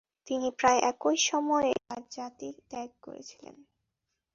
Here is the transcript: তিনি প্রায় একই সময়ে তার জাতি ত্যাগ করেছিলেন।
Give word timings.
তিনি 0.27 0.47
প্রায় 0.59 0.79
একই 0.91 1.17
সময়ে 1.29 1.71
তার 1.81 2.03
জাতি 2.15 2.47
ত্যাগ 2.69 2.89
করেছিলেন। 3.01 3.55